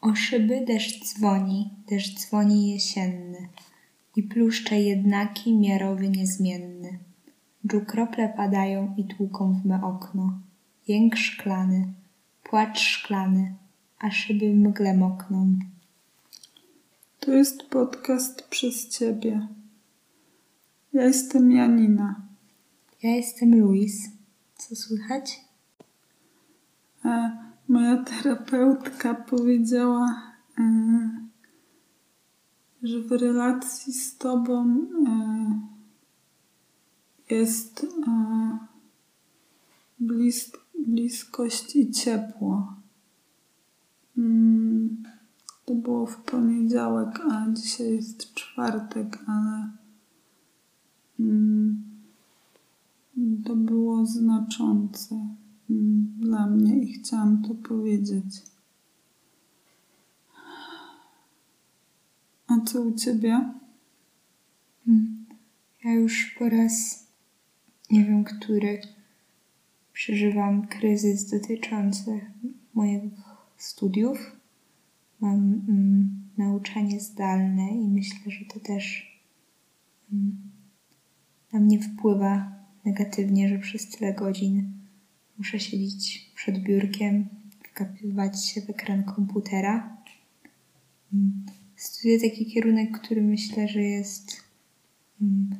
[0.00, 3.48] O szyby deszcz dzwoni, deszcz dzwoni jesienny
[4.16, 6.98] i pluszcze jednaki miarowy niezmienny.
[7.66, 10.38] Dżu krople padają i tłuką w me okno.
[10.88, 11.92] Jęk szklany,
[12.42, 13.54] płacz szklany,
[13.98, 15.58] a szyby mgle mokną.
[17.20, 19.48] To jest podcast przez ciebie.
[20.92, 22.22] Ja jestem Janina.
[23.02, 24.08] Ja jestem Luis.
[24.56, 25.40] Co słychać?
[27.02, 27.30] A
[27.68, 30.22] moja terapeutka powiedziała,
[30.58, 31.28] e,
[32.82, 35.60] że w relacji z tobą e,
[37.30, 38.58] jest e,
[40.00, 40.52] blis
[40.86, 42.74] bliskość i ciepło.
[44.18, 45.02] Mm,
[45.64, 49.70] to było w poniedziałek, a dzisiaj jest czwartek, ale
[51.20, 51.82] mm,
[53.44, 55.38] to było znaczące
[55.68, 58.42] dla mnie i chciałam to powiedzieć.
[62.46, 63.52] A co u ciebie?
[64.88, 65.26] Mm,
[65.84, 67.06] ja już po raz
[67.90, 68.80] nie wiem który
[69.92, 72.20] przeżywam kryzys dotyczący
[72.74, 73.02] moich
[73.56, 74.36] studiów.
[75.20, 79.16] Mam mm, nauczanie zdalne i myślę, że to też
[80.12, 80.36] mm,
[81.52, 82.52] na mnie wpływa
[82.84, 84.77] negatywnie, że przez tyle godzin
[85.38, 87.28] muszę siedzieć przed biurkiem,
[87.64, 89.96] wkapywać się w ekran komputera.
[91.12, 94.42] Mm, studiuję taki kierunek, który myślę, że jest
[95.22, 95.56] mm,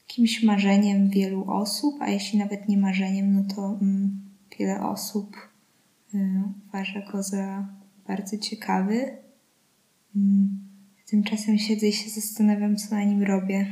[0.00, 4.20] jakimś marzeniem wielu osób, a jeśli nawet nie marzeniem, no to mm,
[4.58, 5.36] wiele osób
[6.14, 7.68] y, uważa go za
[8.06, 9.16] bardzo ciekawy.
[10.16, 10.58] Mm,
[11.06, 13.66] tymczasem siedzę i się zastanawiam, co na nim robię.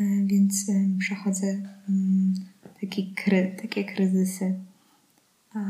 [0.00, 1.46] Y, więc y, przechodzę
[1.88, 2.34] mm,
[2.80, 4.54] taki kry, takie kryzysy.
[5.54, 5.60] A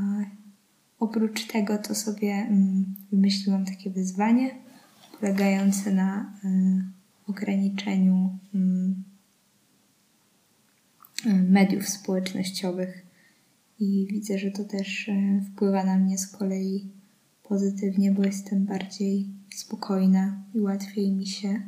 [0.99, 4.55] oprócz tego to sobie mm, wymyśliłam takie wyzwanie
[5.21, 6.33] polegające na
[7.27, 9.05] ograniczeniu mm,
[11.49, 13.07] mediów społecznościowych.
[13.81, 16.91] I widzę, że to też e, wpływa na mnie z kolei
[17.43, 21.63] pozytywnie, bo jestem bardziej spokojna i łatwiej mi się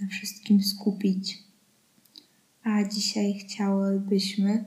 [0.00, 1.42] na wszystkim skupić.
[2.62, 4.64] A dzisiaj chciałybyśmy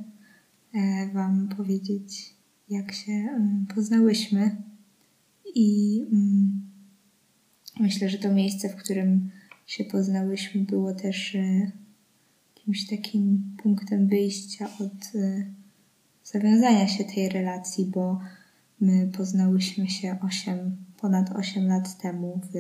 [0.74, 2.36] e, Wam powiedzieć,
[2.70, 4.56] jak się mm, poznałyśmy
[5.56, 6.02] i
[7.80, 9.30] Myślę, że to miejsce, w którym
[9.68, 11.72] się poznałyśmy, było też e,
[12.56, 15.46] jakimś takim punktem wyjścia od e,
[16.24, 18.20] zawiązania się tej relacji, bo
[18.82, 22.56] my poznałyśmy się 8, ponad 8 lat temu w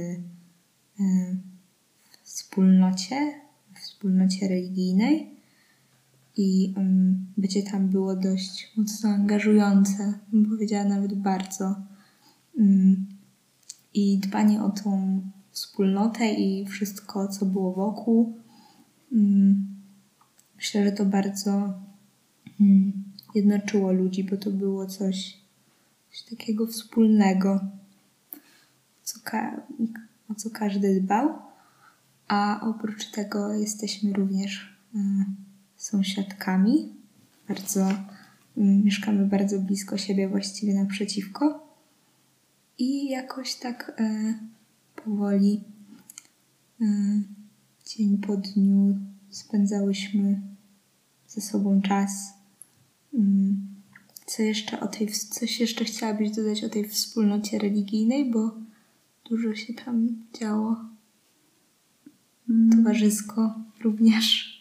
[2.33, 3.33] wspólnocie,
[3.75, 5.29] w wspólnocie religijnej
[6.37, 11.75] i um, bycie tam było dość mocno angażujące, bym powiedziała nawet bardzo.
[12.57, 13.07] Um,
[13.93, 15.21] i dbanie o tą
[15.51, 18.37] wspólnotę i wszystko, co było wokół.
[19.11, 19.65] Mm,
[20.55, 21.73] myślę, że to bardzo
[22.61, 23.03] mm,
[23.35, 25.37] jednoczyło ludzi, bo to było coś,
[26.11, 27.59] coś takiego wspólnego,
[29.03, 29.19] co
[30.29, 31.50] o co każdy dbał.
[32.31, 34.99] A oprócz tego jesteśmy również y,
[35.77, 36.93] sąsiadkami.
[37.47, 37.87] Bardzo
[38.57, 41.67] mieszkamy bardzo blisko siebie, właściwie naprzeciwko.
[42.77, 44.33] I jakoś tak e,
[44.95, 45.63] powoli
[47.85, 48.97] dzień po dniu
[49.29, 50.41] spędzałyśmy
[51.27, 52.33] ze sobą czas.
[54.25, 58.55] Co jeszcze o tej, coś jeszcze chciałabyś dodać o tej wspólnocie religijnej, bo
[59.29, 60.07] dużo się tam
[60.39, 60.90] działo.
[62.71, 64.51] Towarzysko również.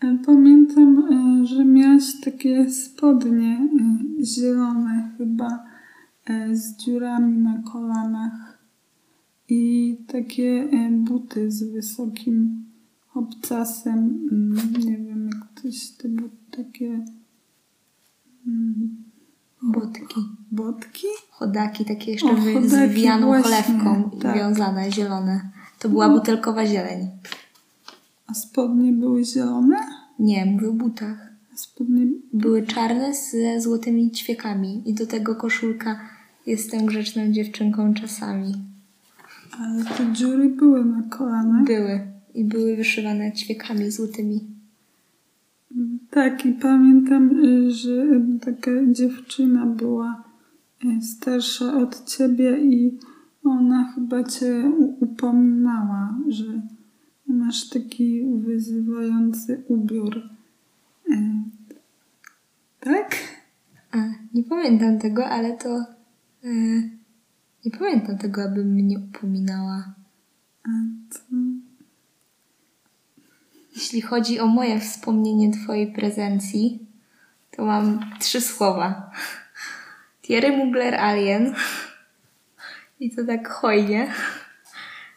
[0.00, 3.68] E, pamiętam, e, że miałaś takie spodnie
[4.22, 5.68] zielone chyba
[6.28, 8.58] E, z dziurami na kolanach
[9.48, 12.64] i takie e, buty z wysokim
[13.14, 14.28] obcasem.
[14.32, 17.04] Mm, nie wiem, jak coś te buty takie.
[18.46, 19.04] Mm,
[19.62, 20.20] Botki.
[20.50, 21.06] Botki?
[21.30, 24.36] Chodaki, takie jeszcze o, chodaki, z wywijaną właśnie, cholewką tak.
[24.36, 25.50] wiązane, zielone.
[25.78, 27.08] To była butelkowa zieleń.
[28.26, 29.76] A spodnie były zielone?
[30.18, 31.32] Nie, mówię o butach.
[31.54, 32.06] A spodnie...
[32.32, 36.00] Były czarne ze złotymi ćwiekami i do tego koszulka
[36.48, 38.54] Jestem grzeczną dziewczynką czasami.
[39.58, 41.64] Ale te dziury były na kolanach?
[41.64, 42.00] Były.
[42.34, 44.40] I były wyszywane ćwiekami złotymi.
[46.10, 48.06] Tak, i pamiętam, y, że
[48.40, 50.24] taka dziewczyna była
[50.84, 52.98] y, starsza od ciebie i
[53.44, 56.62] ona chyba cię upominała, że
[57.26, 60.16] masz taki wyzywający ubiór.
[61.10, 61.18] Y,
[62.80, 63.16] tak?
[63.92, 63.96] A,
[64.34, 65.84] Nie pamiętam tego, ale to.
[66.44, 66.48] E,
[67.64, 69.94] nie pamiętam tego, aby mnie upominała.
[70.64, 70.68] A
[71.14, 71.20] to...
[73.74, 76.86] Jeśli chodzi o moje wspomnienie Twojej prezencji,
[77.50, 79.10] to mam trzy słowa.
[80.22, 81.54] Thierry Mugler Alien.
[83.00, 84.08] I to tak hojnie.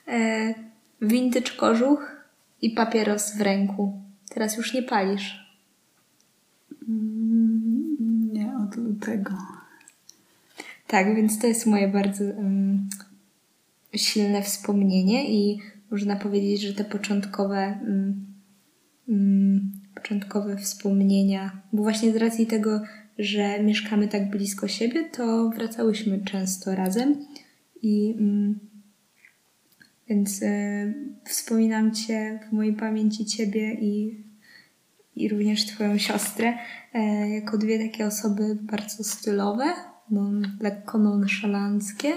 [0.08, 0.54] E,
[1.02, 2.26] vintage kożuch
[2.62, 4.02] i papieros w ręku.
[4.30, 5.56] Teraz już nie palisz.
[6.88, 7.98] Mm,
[8.34, 9.38] Nie od lutego.
[10.88, 12.90] Tak, więc to jest moje bardzo um,
[13.96, 15.60] silne wspomnienie i
[15.92, 18.26] można powiedzieć, że te początkowe, um,
[19.08, 22.82] um, początkowe wspomnienia, bo właśnie z racji tego,
[23.20, 27.26] że mieszkamy tak blisko siebie, to wracałyśmy często razem
[27.82, 28.60] i mm,
[30.10, 30.94] więc y,
[31.26, 34.24] wspominam Cię w mojej pamięci Ciebie i,
[35.16, 36.54] i również Twoją siostrę
[36.94, 39.66] e, jako dwie takie osoby bardzo stylowe,
[40.10, 42.14] no, lekko nonszalanckie,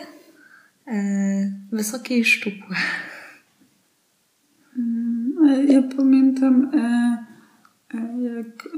[0.86, 2.76] e, wysokie i szczupłe.
[4.76, 6.70] Mm, Ja pamiętam,
[8.22, 8.68] jak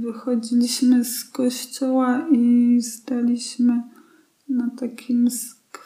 [0.00, 3.82] wychodziliśmy z kościoła i staliśmy
[4.48, 5.28] na takim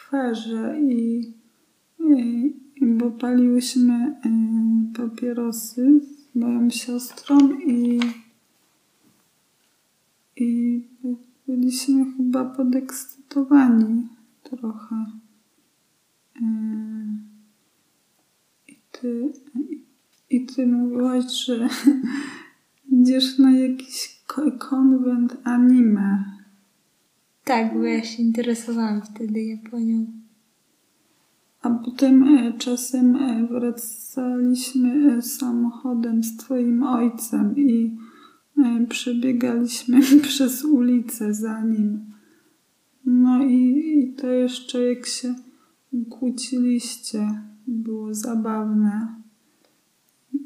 [0.07, 1.33] skwerze i,
[2.01, 4.31] i, bo paliłyśmy e,
[4.97, 8.01] papierosy z moją siostrą i,
[10.37, 10.83] i
[11.49, 14.09] byliśmy chyba podekscytowani
[14.43, 15.07] trochę.
[16.37, 16.47] E,
[18.69, 19.33] I ty,
[20.31, 21.69] i ty mówiłaś, że
[22.93, 26.36] idziesz na jakiś ko- konwent anime.
[27.47, 30.07] Tak, bo ja się interesowałam wtedy Japonią.
[31.63, 37.97] A potem e, czasem e, wracaliśmy e, samochodem z twoim ojcem i
[38.89, 42.05] przebiegaliśmy przez ulicę za nim.
[43.05, 45.35] No i, i to jeszcze jak się
[46.11, 49.15] kłóciliście, było zabawne.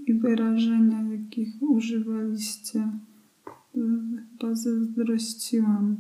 [0.07, 2.89] I wyrażenia, jakich używaliście.
[3.73, 5.97] Chyba zazdrościłam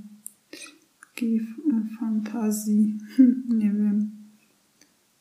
[1.27, 2.99] f- fantazji.
[3.59, 4.11] Nie wiem.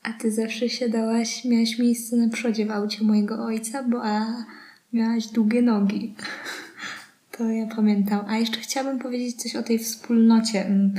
[0.04, 4.46] A ty zawsze siadałaś, miałaś miejsce na przodzie w aucie mojego ojca, bo a
[4.94, 6.13] miałaś długie nogi.
[7.38, 8.25] To ja pamiętam.
[8.28, 10.66] A jeszcze chciałabym powiedzieć coś o tej wspólnocie.
[10.66, 10.94] Mm,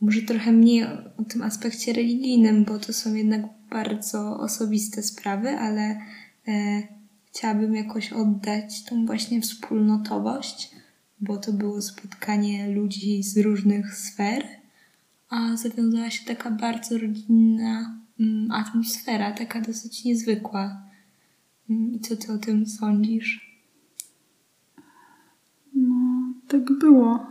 [0.00, 3.40] Może trochę mniej o, o tym aspekcie religijnym, bo to są jednak
[3.70, 6.00] bardzo osobiste sprawy, ale
[6.48, 6.82] e,
[7.32, 10.70] chciałabym jakoś oddać tą właśnie wspólnotowość,
[11.20, 14.44] bo to było spotkanie ludzi z różnych sfer,
[15.28, 20.82] a zawiązała się taka bardzo rodzinna mm, atmosfera, taka dosyć niezwykła.
[21.70, 23.60] Mm, I co ty o tym sądzisz?
[25.74, 27.26] No, tak było.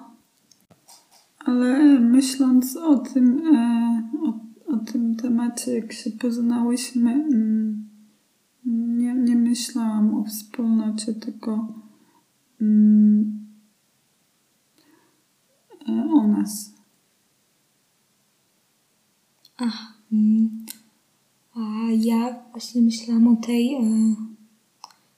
[1.40, 4.40] Ale myśląc o tym, e, o,
[4.74, 7.90] o tym temacie, jak się poznałyśmy, mm,
[8.66, 11.74] nie, nie myślałam o wspólnocie, tylko
[12.62, 13.39] mm,
[15.88, 16.74] o nas.
[19.58, 19.94] Ach,
[21.56, 21.60] a
[21.92, 23.80] ja właśnie myślałam o tej e,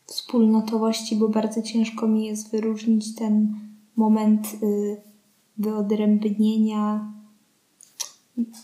[0.05, 3.55] wspólnotowości, bo bardzo ciężko mi jest wyróżnić ten
[3.95, 4.97] moment y,
[5.57, 7.13] wyodrębnienia,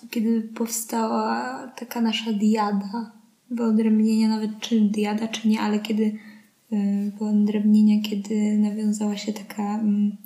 [0.09, 3.11] kiedy powstała taka nasza diada.
[3.51, 6.03] Wyodrębnienia, nawet czy diada, czy nie, ale kiedy
[6.71, 10.17] y, wyodrębnienia, kiedy nawiązała się taka mm,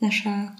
[0.00, 0.56] nasza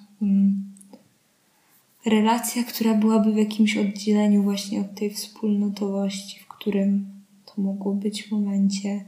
[2.06, 7.06] relacja, która byłaby w jakimś oddzieleniu właśnie od tej wspólnotowości, w którym
[7.46, 9.04] to mogło być momencie.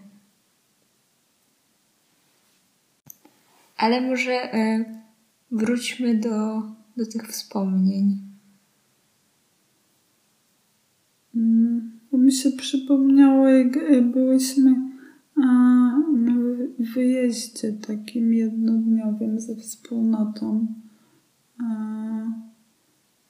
[3.77, 4.85] Ale może e,
[5.51, 6.63] wróćmy do,
[6.97, 8.19] do tych wspomnień.
[11.35, 14.75] Mm, mi się przypomniało, jak e, byłyśmy
[15.37, 20.67] na wy- wyjeździe takim jednodniowym ze wspólnotą.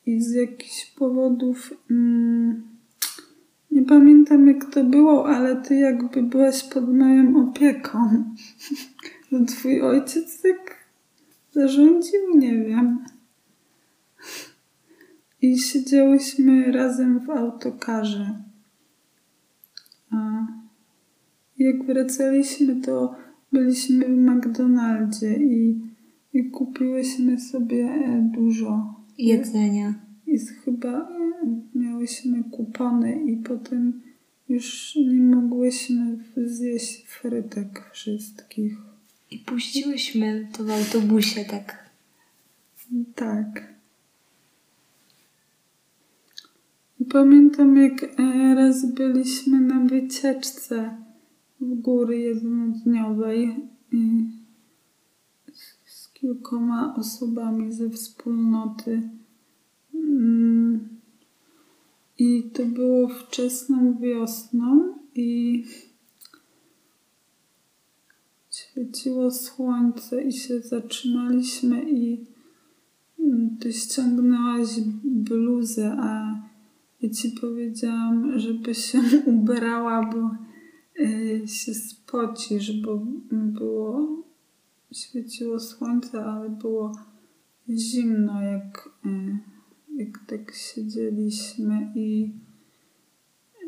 [0.06, 2.62] I z jakichś powodów mm,
[3.70, 8.24] nie pamiętam jak to było, ale ty jakby byłaś pod moją opieką.
[9.48, 10.76] Twój ojciec tak
[11.52, 13.04] zarządził, nie wiem.
[15.42, 18.38] I siedziałyśmy razem w autokarze.
[20.10, 20.46] A
[21.58, 23.14] jak wracaliśmy, to
[23.52, 25.80] byliśmy w McDonaldzie i,
[26.34, 28.94] i kupiłyśmy sobie e, dużo.
[29.18, 29.94] Jedzenia.
[30.26, 31.08] I chyba e,
[31.74, 34.02] miałyśmy kupony i potem
[34.48, 38.76] już nie mogłyśmy zjeść frytek wszystkich.
[39.30, 41.90] I puściłyśmy to w autobusie tak
[43.14, 43.74] Tak.
[47.10, 50.96] Pamiętam, jak e, raz byliśmy na wycieczce
[51.60, 53.56] w góry jednodniowej
[53.92, 54.24] i
[56.24, 59.10] kilkoma osobami ze wspólnoty.
[59.94, 60.88] Mm.
[62.18, 65.64] I to było wczesną wiosną i
[68.50, 72.26] świeciło słońce i się zatrzymaliśmy i
[73.20, 74.68] mm, ty ściągnęłaś
[75.04, 76.40] bluzę, a
[77.00, 80.30] ja ci powiedziałam, żeby się ubrała, bo
[81.02, 84.24] y, się spocisz, bo było
[84.96, 86.92] świeciło słońce, ale było
[87.68, 89.38] zimno, jak, y,
[89.96, 92.32] jak tak siedzieliśmy i,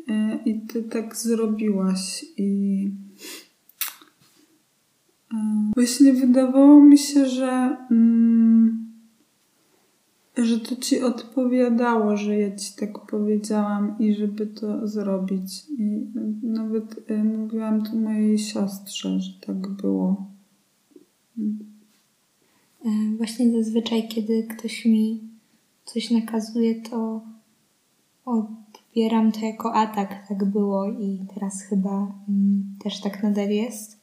[0.09, 2.91] y, i ty tak zrobiłaś i
[5.75, 8.87] Właśnie wydawało mi się, że, mm,
[10.37, 15.65] że to ci odpowiadało, że ja ci tak powiedziałam i żeby to zrobić.
[15.79, 16.07] I
[16.43, 20.36] nawet mówiłam to mojej siostrze, że tak było.
[22.85, 25.21] E, właśnie zazwyczaj, kiedy ktoś mi
[25.85, 27.21] coś nakazuje, to
[28.25, 30.27] odbieram to jako atak.
[30.27, 33.97] Tak było i teraz chyba mm, też tak nadal jest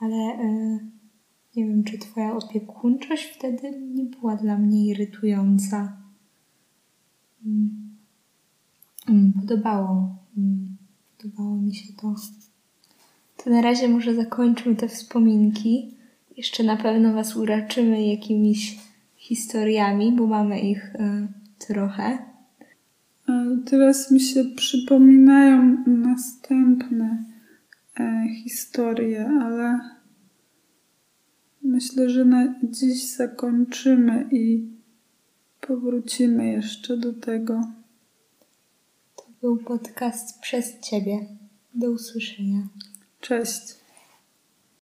[0.00, 0.78] ale e,
[1.56, 5.96] nie wiem, czy Twoja opiekuńczość wtedy nie była dla mnie irytująca.
[7.46, 7.70] Mm.
[9.08, 10.16] Mm, podobało.
[11.16, 12.14] Podobało mi się to.
[13.36, 15.95] To na razie może zakończmy te wspominki.
[16.36, 18.78] Jeszcze na pewno Was uraczymy jakimiś
[19.16, 21.28] historiami, bo mamy ich y,
[21.58, 22.18] trochę.
[23.64, 27.24] Teraz mi się przypominają następne
[28.00, 29.80] e, historię, ale
[31.62, 34.68] myślę, że na dziś zakończymy i
[35.60, 37.60] powrócimy jeszcze do tego.
[39.16, 41.26] To był podcast przez Ciebie.
[41.74, 42.68] Do usłyszenia.
[43.20, 43.85] Cześć.